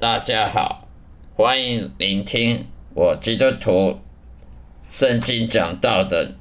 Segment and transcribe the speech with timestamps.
[0.00, 0.88] 大家好，
[1.36, 2.64] 欢迎聆听
[2.94, 4.00] 我基督徒
[4.88, 6.36] 圣经讲道的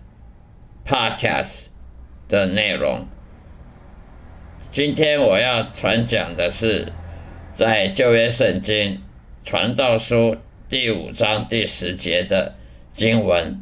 [0.87, 1.65] Podcast
[2.29, 3.05] 的内容。
[4.71, 6.93] 今天我要传讲的是
[7.51, 9.03] 在旧约圣经
[9.43, 10.37] 传道书
[10.69, 12.55] 第五章第十节的
[12.89, 13.61] 经文。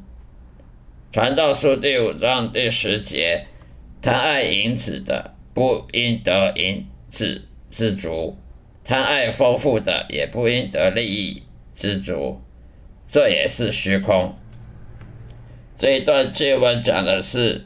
[1.12, 3.48] 传道书第五章第十节：
[4.04, 8.38] 贪爱银子的，不应得银子知足；
[8.88, 12.40] 贪爱丰富的，也不应得利益知足。
[13.06, 14.34] 这也是虚空。
[15.78, 17.66] 这一段经文讲的是，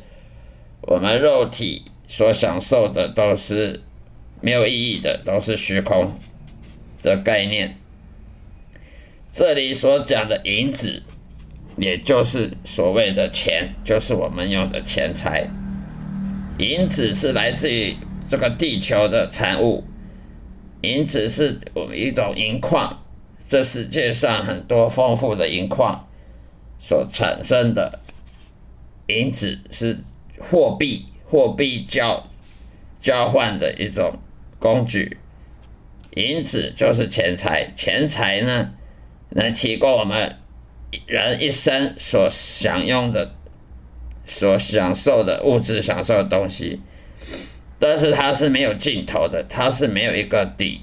[0.82, 3.82] 我们肉体所享受的都是
[4.42, 6.16] 没有意义的，都是虚空
[7.04, 7.78] 的概念。
[9.32, 11.04] 这里所讲的银子。
[11.78, 15.48] 也就是所谓的钱，就是我们用的钱财。
[16.60, 17.96] 银子是来自于
[18.30, 19.86] 这个地球的产物，
[20.82, 23.04] 银子是我们一种银矿，
[23.40, 26.08] 这世界上很多丰富的银矿
[26.80, 28.00] 所产生的
[29.08, 29.98] 银子是
[30.40, 32.28] 货币，货币交
[33.00, 34.20] 交换的一种
[34.60, 35.18] 工具。
[36.16, 38.74] 银子就是钱财，钱财呢
[39.30, 40.38] 能提供我们。
[41.06, 43.34] 人一生所享用的、
[44.28, 46.82] 所享受的物质享受的东西，
[47.82, 50.82] 但是它是没有尽头的，它是没有一个底。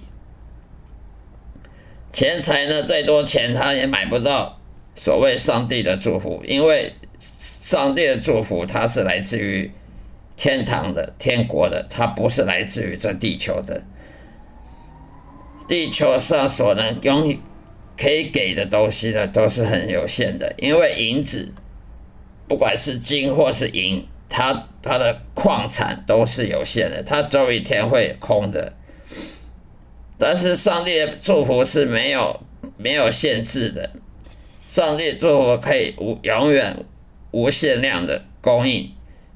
[2.12, 4.58] 钱财呢，再多钱，它也买不到
[4.96, 9.70] 所谓上帝的祝福，因为上帝的祝福它是来自于
[10.36, 13.80] 天堂的、天国的，它不是来自于这地球的。
[15.68, 17.38] 地球上所能拥
[17.96, 21.52] 可以给的东西呢，都是很有限的，因为银子，
[22.48, 28.72] 不管是金或是银，它它的矿产都是有限的，它总有一天会空的。
[30.18, 32.40] 但是上帝的祝福是没有
[32.76, 33.90] 没有限制的，
[34.68, 36.84] 上帝祝福可以无永远
[37.30, 38.92] 无限量的供应，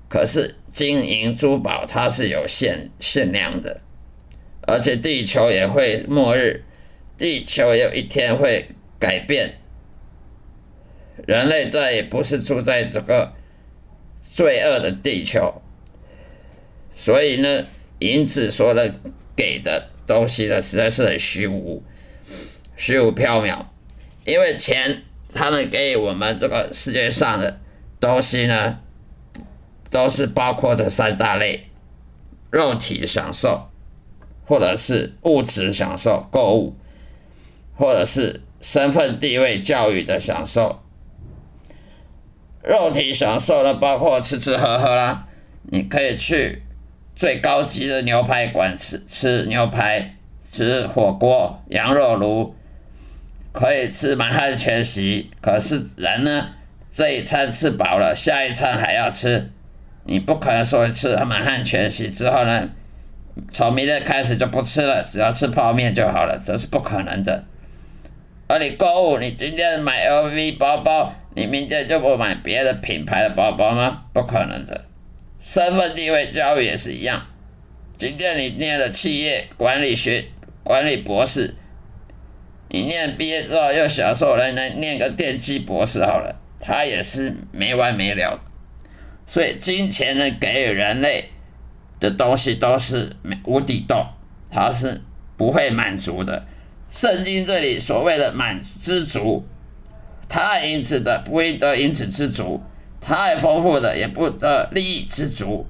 [0.09, 3.81] 可是金银珠宝它是有限限量的，
[4.62, 6.65] 而且地球也会末日。
[7.19, 8.67] 地球也有一天会
[8.99, 9.55] 改变，
[11.25, 13.33] 人类再也不是住在这个
[14.32, 15.60] 罪恶的地球，
[16.94, 17.66] 所以呢，
[17.98, 18.94] 银子说的
[19.37, 21.82] 给的东西呢，实在是很虚无、
[22.76, 23.66] 虚无缥缈。
[24.25, 27.60] 因为钱，它能给我们这个世界上的
[28.00, 28.78] 东西呢，
[29.91, 31.66] 都是包括这三大类：
[32.50, 33.69] 肉体享受，
[34.47, 36.76] 或者是物质享受、购物。
[37.75, 40.81] 或者是身份地位、教育的享受，
[42.62, 45.27] 肉体享受呢，包括吃吃喝喝啦。
[45.71, 46.62] 你可以去
[47.15, 50.17] 最高级的牛排馆吃吃牛排，
[50.50, 52.55] 吃火锅、羊肉炉，
[53.53, 55.31] 可以吃满汉全席。
[55.41, 56.49] 可是人呢，
[56.93, 59.50] 这一餐吃饱了，下一餐还要吃，
[60.05, 62.69] 你不可能说吃满汉全席之后呢，
[63.50, 67.44] 从明天开始就不吃了，只要吃泡面就好了，这是不可能的。
[68.49, 74.04] 而你购物，你今天买 LV 包包，你明天就不买别的品牌的包包吗？
[74.12, 74.84] 不可能的。
[75.41, 77.26] 身份地位教育也是一样。
[77.97, 80.25] 今天你念了企业管理学
[80.62, 81.54] 管理博士，
[82.69, 88.41] 你念毕业之后又享受来来念个电机博士好了，他也是没完没了。
[89.26, 91.31] 所以金钱呢，给予人类
[91.99, 93.09] 的东西都是
[93.44, 94.06] 无底洞，
[94.50, 95.00] 它是
[95.37, 96.47] 不会满足的。
[96.91, 99.47] 圣经这里所谓的满知足，
[100.32, 102.59] 太因此的不应得因此知足，
[103.03, 105.66] 太丰富的也不得利益知足，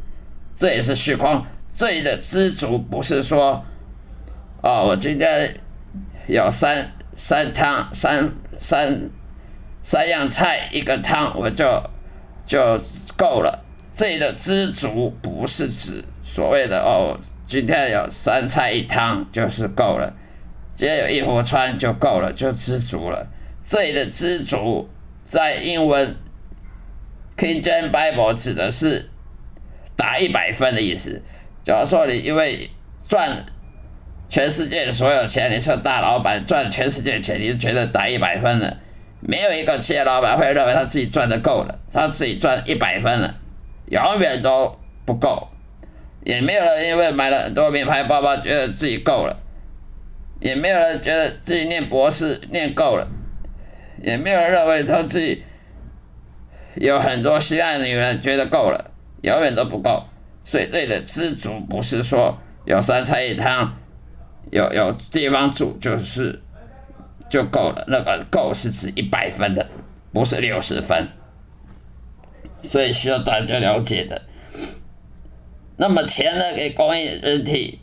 [0.55, 1.45] 这也是虚空。
[1.75, 3.65] 这里的知足不是说，
[4.63, 5.53] 哦，我今天
[6.29, 9.11] 有三三汤三三
[9.83, 11.67] 三样菜一个汤我就
[12.47, 12.81] 就
[13.17, 13.65] 够了。
[13.93, 20.15] 这里的知足不是指所谓的哦，今天有三菜一汤就是够了。
[20.77, 23.27] 只要有衣服穿就够了，就知足了。
[23.65, 24.89] 这里的知足，
[25.27, 26.17] 在英文
[27.37, 29.09] King James Bible 指的是
[29.97, 31.23] 打一百分的意思。
[31.65, 32.71] 假如说你因为
[33.09, 33.45] 赚
[34.29, 38.79] 全世界的所有钱，你是大老板赚全世界的钱，你就觉得打一百分了。
[39.21, 43.35] 没有一个企业老板会认为他自己赚的够了，他自己赚一百分了，
[43.87, 45.49] 永远都不够。
[46.25, 49.39] 也没有人因为买了很多名牌包包，觉得自己够了。
[50.41, 53.07] 也没有人觉得自己念博士念够了，
[54.03, 55.43] 也没有认为他自己
[56.75, 60.05] 有很多心爱的女人觉得够了，永远都不够。
[60.45, 63.77] 所以这里的知足不是说有三菜一汤
[64.51, 66.43] 有有地方住就是
[67.31, 67.85] 就够了。
[67.87, 69.69] 那个够是指一百分的，
[70.13, 71.09] 不是六十分，
[72.61, 74.23] 所以需要大家了解的。
[75.77, 77.81] 那么钱呢，给供应人体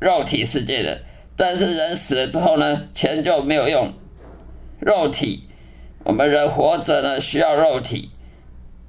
[0.00, 1.02] 肉体世界的，
[1.36, 3.92] 但是人死了之后呢，钱就没有用。
[4.84, 5.48] 肉体，
[6.04, 8.10] 我们人活着呢，需要肉体，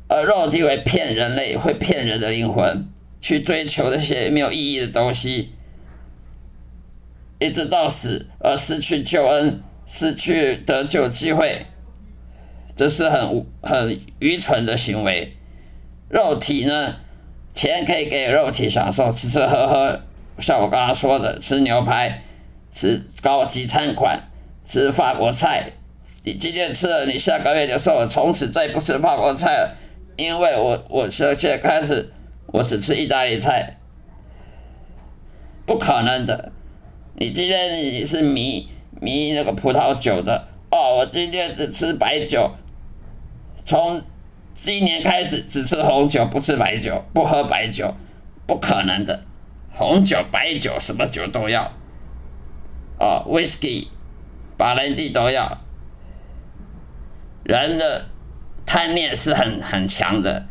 [0.09, 2.85] 而肉体会骗人类，会骗人的灵魂，
[3.21, 5.53] 去追求那些没有意义的东西，
[7.39, 11.65] 一直到死而失去救恩，失去得救机会，
[12.75, 15.37] 这是很很愚蠢的行为。
[16.09, 16.97] 肉体呢？
[17.53, 20.01] 钱可以给肉体享受，吃吃喝喝，
[20.39, 22.21] 像我刚刚说的，吃牛排，
[22.69, 24.21] 吃高级餐馆，
[24.65, 25.71] 吃法国菜。
[26.25, 29.77] 你今天吃了，你下个月就说：“我，从此再不吃法国菜了，
[30.17, 32.11] 因为我我现在开始，
[32.47, 33.77] 我只吃意大利菜，
[35.65, 36.51] 不可能的。
[37.15, 38.67] 你今天你是迷
[38.99, 42.51] 迷那个葡萄酒的，哦，我今天只吃白酒，
[43.63, 44.01] 从。
[44.57, 47.93] 今年开始只吃红酒，不吃白酒，不喝白酒，
[48.47, 49.25] 不可能的。
[49.73, 51.73] 红酒、白酒，什么酒都要。
[52.97, 53.87] 哦，whisky，
[54.55, 55.64] 把人地都要。
[57.45, 58.05] 人的
[58.65, 60.47] 贪念是很很强的。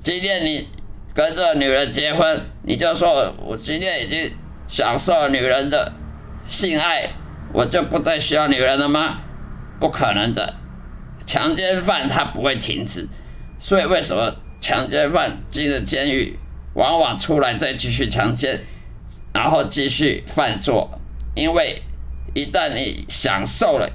[0.00, 0.68] 今天你
[1.14, 4.30] 跟这个女人结婚，你就说我今天已经
[4.68, 5.92] 享受女人的
[6.46, 7.08] 性爱，
[7.52, 9.20] 我就不再需要女人了吗？
[9.78, 10.54] 不可能的。
[11.24, 13.08] 强奸犯他不会停止，
[13.60, 16.36] 所以为什么强奸犯进了监狱，
[16.74, 18.58] 往往出来再继续强奸，
[19.32, 20.98] 然后继续犯错？
[21.36, 21.80] 因为
[22.34, 23.88] 一旦你享受了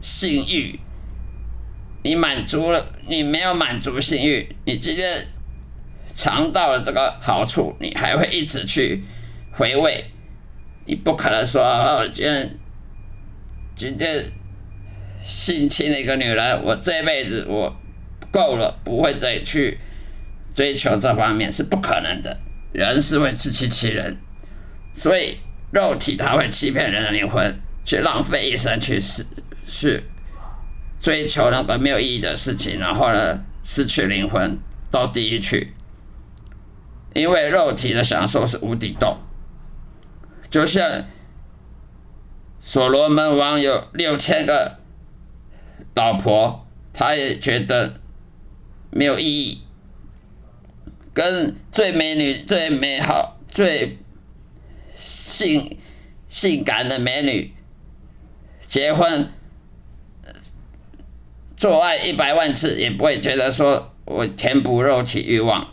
[0.00, 0.80] 性欲，
[2.04, 5.26] 你满足了，你没有满足性欲，你今天
[6.14, 9.02] 尝到了这个好处，你还会一直去
[9.50, 10.04] 回味，
[10.84, 12.50] 你不可能说哦，今天
[13.74, 14.24] 今天。
[15.26, 17.74] 性侵了一个女人，我这辈子我
[18.30, 19.78] 够了，不会再去
[20.54, 22.38] 追求这方面，是不可能的。
[22.74, 24.18] 人是会自欺欺人，
[24.92, 25.38] 所以
[25.70, 29.24] 肉体它会欺骗人的灵魂，去浪费一生去是
[29.66, 29.98] 去
[31.04, 34.58] 追求那个没有意义的事情，然后呢失去灵魂
[34.90, 35.74] 到地狱去。
[37.12, 39.18] 因为肉体的享受是无底洞，
[40.48, 41.04] 就像
[42.62, 44.78] 所罗门王有六千个。
[45.94, 48.00] 老婆，他也觉得
[48.90, 49.60] 没有意义。
[51.12, 53.98] 跟最美女、最美好、最
[54.96, 55.78] 性
[56.28, 57.54] 性感的美女
[58.66, 59.28] 结婚，
[61.56, 65.68] 做爱一百万次也不会觉得说我填补肉体欲望，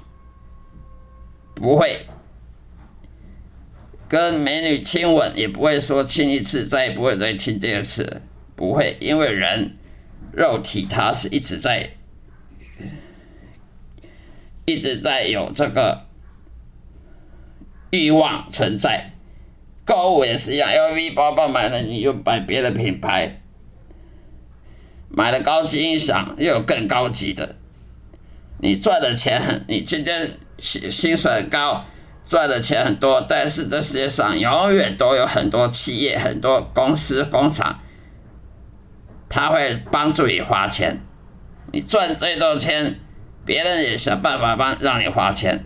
[1.55, 1.99] 不会。
[4.07, 8.21] 跟美女亲吻也不会说亲一次再也不会再亲第二次，
[8.55, 9.77] 不会，因为人。
[10.33, 11.89] 肉体它是一直在，
[14.63, 16.05] 一直在有这个
[17.89, 19.11] 欲望存在。
[19.83, 23.40] 购物也是一样，LV 包包买了，你又买别的品牌，
[25.13, 27.56] 买了高级音响，又有更高级的。
[28.60, 31.84] 你赚的钱很，你今天薪薪水很高，
[32.24, 37.80] 赚的钱很多，但是这世界上永远都有很多企业、很多公司、工厂。
[39.27, 41.01] 他会帮助你花钱，
[41.72, 43.00] 你赚最多钱，
[43.46, 45.65] 别人也想办法帮让你花钱，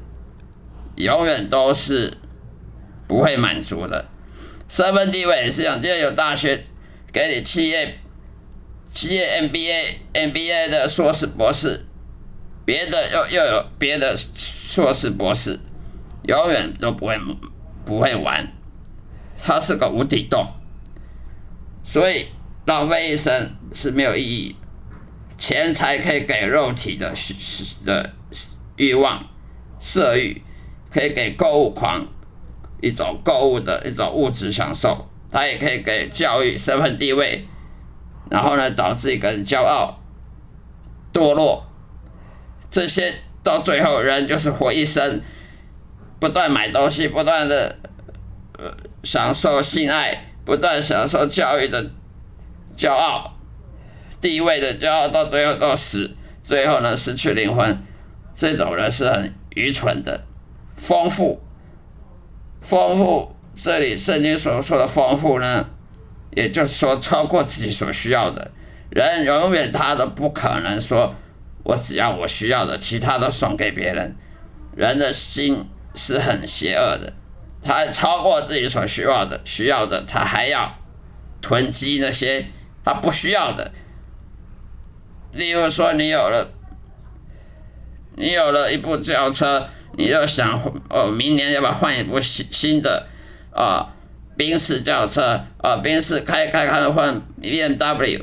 [0.95, 2.13] 永远都是
[3.07, 4.05] 不会满足的。
[4.69, 6.59] 身份地位也是一样，今天有大学
[7.11, 7.99] 给你企业
[8.85, 11.85] 企业 MBA MBA 的硕士博士，
[12.63, 15.59] 别的又又有别的硕士博士，
[16.23, 17.17] 永远都不会
[17.83, 18.53] 不会玩，
[19.43, 20.47] 它是个无底洞，
[21.83, 22.27] 所以。
[22.65, 24.55] 浪费一生是没有意义，
[25.37, 27.13] 钱财可以给肉体的
[27.85, 28.13] 的
[28.75, 29.23] 欲望、
[29.79, 30.41] 色欲，
[30.89, 32.07] 可以给购物狂
[32.81, 37.45] 一种购物的一种物质享受，它也可以给教育、身份地位，
[38.29, 39.99] 然后呢导致一个人骄傲、
[41.13, 41.65] 堕落，
[42.69, 43.13] 这些
[43.43, 45.21] 到最后人就是活一生，
[46.19, 47.77] 不断买东西，不断的
[48.57, 51.91] 呃享受性爱，不断享受教育的。
[52.75, 53.37] 骄傲、
[54.19, 56.13] 地位的骄傲，到最后到死，
[56.43, 57.77] 最后呢失去灵魂，
[58.33, 60.25] 这种人是很愚蠢的。
[60.75, 61.41] 丰富，
[62.59, 65.69] 丰富，这里圣经所说的丰富呢，
[66.35, 68.51] 也就是说超过自己所需要的。
[68.89, 71.15] 人永远他都不可能说，
[71.63, 74.15] 我只要我需要的，其他都送给别人。
[74.75, 77.13] 人的心是很邪恶的，
[77.63, 80.77] 他超过自己所需要的，需要的他还要
[81.41, 82.45] 囤积那些
[82.83, 83.71] 他不需要的。
[85.31, 86.51] 例如说，你有了，
[88.15, 93.07] 你有了一部轿车，你就想哦，明年要不要换一部新新的
[93.53, 93.94] 啊，
[94.37, 98.21] 宾士轿车啊，宾士开开开换 B M W，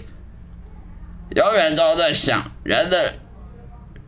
[1.37, 3.15] 永远都在想人的。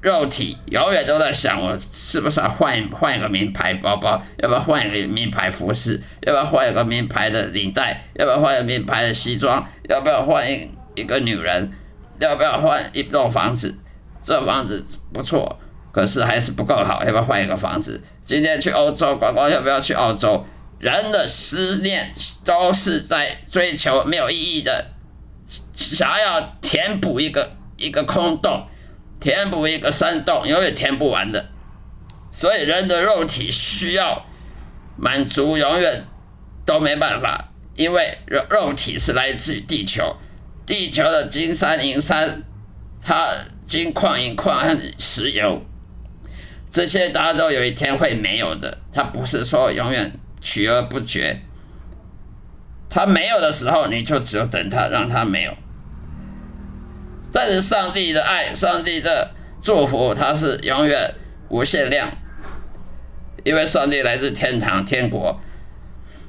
[0.03, 4.23] 肉体永远都在想，我是不是要换换一个名牌包包？
[4.37, 5.99] 要不要换一个名牌服饰？
[6.21, 8.05] 要不要换一个名牌的领带？
[8.17, 9.67] 要不要换一个名牌的西装？
[9.89, 11.73] 要不要换一一个女人？
[12.21, 13.75] 要不要换一栋房子？
[14.23, 15.59] 这房子不错，
[15.91, 18.05] 可是还是不够好，要不要换一个房子？
[18.23, 20.45] 今天去欧洲观光，要不要去澳洲？
[20.79, 22.15] 人的思念
[22.45, 24.87] 都是在追求没有意义的，
[25.75, 28.67] 想要填补一个一个空洞。
[29.21, 31.49] 填补一个山洞，永远填不完的。
[32.31, 34.27] 所以人的肉体需要
[34.99, 36.05] 满足，永远
[36.67, 40.15] 都没办法，因为肉肉体是来自于地球，
[40.67, 42.43] 地球的金山银山，
[43.01, 43.31] 它
[43.65, 45.63] 金矿银矿和石油，
[46.71, 48.77] 这些大家都有一天会没有的。
[48.93, 50.13] 它不是说永远
[50.45, 51.41] 取而不绝，
[52.91, 55.53] 他没有的时候，你就只有等他，让他没有。
[57.33, 61.15] 但是上帝的爱，上帝的祝福，它是永远
[61.49, 62.09] 无限量，
[63.43, 65.41] 因为上帝来自天堂天国，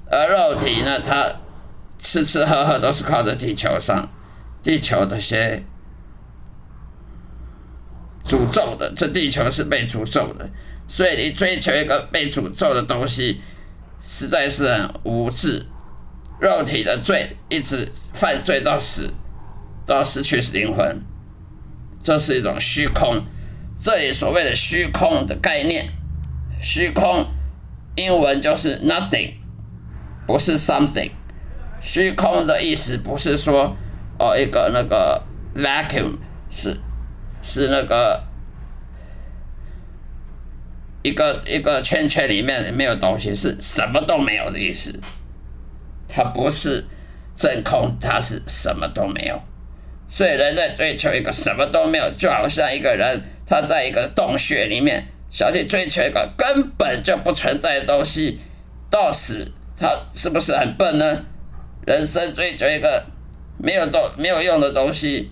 [0.09, 1.31] 而肉体呢，它
[1.99, 4.09] 吃吃喝喝都是靠着地球上，
[4.63, 5.61] 地球这些
[8.23, 10.49] 诅咒的，这地球是被诅咒的，
[10.87, 13.41] 所以你追求一个被诅咒的东西，
[14.05, 15.65] 实在是很无知，
[16.39, 19.09] 肉体的罪一直犯罪到死。
[19.87, 20.99] 到失去灵魂，
[22.01, 23.23] 这是一种虚空。
[23.77, 25.87] 这里所谓的虚空的概念，
[26.59, 27.27] 虚空
[27.95, 29.35] 英文就是 nothing，
[30.25, 31.11] 不是 something。
[31.79, 33.77] 虚空的意思不是说
[34.17, 35.21] 哦一个那个
[35.53, 36.17] vacuum
[36.49, 36.75] 是
[37.43, 38.23] 是那个
[41.05, 44.91] 一个一个圈圈里面没有东西，是什么都没有的意思。
[46.07, 46.83] 它不是
[47.37, 49.39] 真空，它是什么都没有。
[50.09, 58.39] 所以人在追求一个什么都没有，就好像一个人他在一个洞穴里面，想去追求一个根本就不存在的东西，
[58.89, 59.45] 到死
[59.77, 61.23] 他是不是很笨呢？
[61.85, 63.05] 人生追求一个
[63.59, 65.29] 没有东没有用的东西，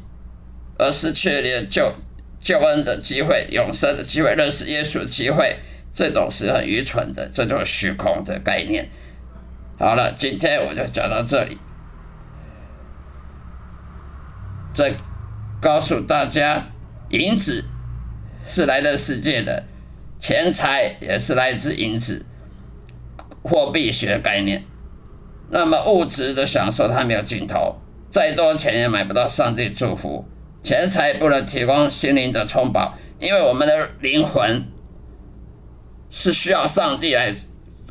[0.77, 1.91] 而失去了救
[2.43, 5.55] 救恩的机会、永生的机会、认识耶稣的机会，
[5.93, 8.89] 这种是很愚蠢的，这就是虚空的概念。
[9.79, 11.57] 好了，今天我就讲到这里。
[14.73, 14.93] 再
[15.61, 16.65] 告诉大家，
[17.11, 17.63] 银子
[18.45, 19.63] 是来自世界的，
[20.19, 22.25] 钱财也是来自银子，
[23.41, 24.63] 货币学概念。
[25.49, 27.77] 那么物质的享受它没有尽头，
[28.09, 30.27] 再多钱也买不到上帝祝福，
[30.63, 34.65] 钱财不能提供心灵的充饱，因为我们的灵魂
[36.09, 37.35] 是需要上帝来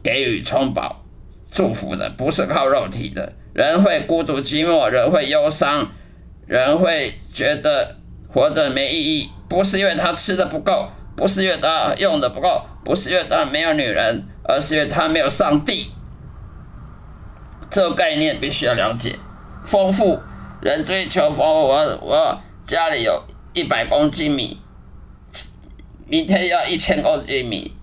[0.02, 1.04] 给予充饱
[1.50, 3.34] 祝福的，不是靠肉体的。
[3.52, 5.86] 人会孤独寂寞，人会忧伤。
[6.46, 7.96] 人会觉得
[8.28, 15.90] 活着没意义，不是因为他吃的不够，不是因为他用的不够，不是因为他没有女人，而是因为他没有上帝。
[17.70, 19.16] 这个概念必须要了解。
[19.64, 20.20] 丰富，
[20.60, 21.68] 人追求丰富。
[21.68, 24.60] 我我家里有一百公斤米，
[26.06, 27.74] 明天要一千公斤米。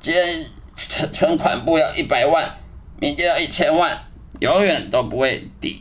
[0.00, 2.58] 今天存存款不要一百万，
[3.00, 3.96] 明天要一千万，
[4.40, 5.80] 永远都不会抵。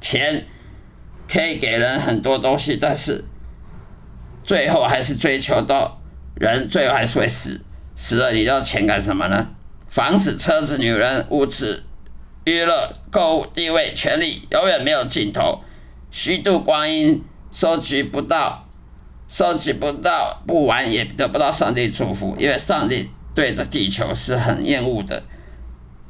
[0.00, 0.46] 钱
[1.28, 3.24] 可以给人很多东西，但是
[4.44, 6.00] 最后还是追求到
[6.34, 7.60] 人，最后还是会死。
[7.96, 9.48] 死了，你要钱干什么呢？
[9.88, 11.82] 房子、车子、女人、物质、
[12.44, 15.60] 娱乐、购物、地位、权利，永远没有尽头。
[16.12, 18.68] 虚度光阴，收集不到，
[19.26, 25.20] 收集不到，不玩也得不到上帝祝福，因为上帝对着地球是很厌恶的。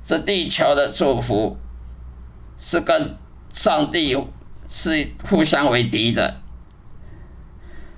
[0.07, 1.57] 这地球的祝福
[2.61, 3.17] 是跟。
[3.55, 4.17] 上帝
[4.73, 6.37] 是互相为敌的。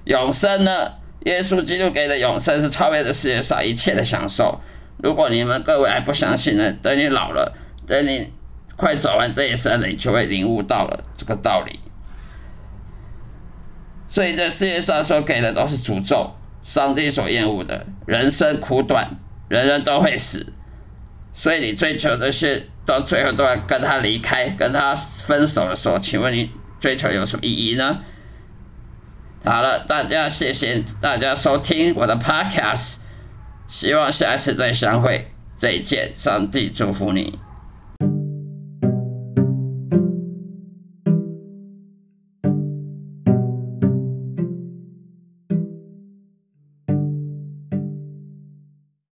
[0.03, 0.71] 永生呢？
[1.27, 4.61] 耶稣基督给的永生是超越了世界上一切的享受。
[4.97, 7.57] 如果你们各位还不相信呢，等你老了，
[7.87, 8.33] 等你
[8.75, 11.79] 快走完这一生了，你就会领悟到了这个道理。
[14.15, 16.31] 所以，这世界上所给的都是诅咒，
[16.63, 17.85] 上帝所厌恶的。
[18.07, 19.11] 人生苦短，
[19.49, 20.47] 人人都会死，
[21.33, 22.63] 所以你追求这些。
[22.87, 27.99] 到最后都要跟他离开，跟他分手的时候，请问你追求有什么意义呢？
[29.43, 32.97] 好了，大家谢谢大家收听我的 podcast，
[33.67, 35.29] 希望下一次再相会。
[35.57, 37.44] 再见，上帝祝福你。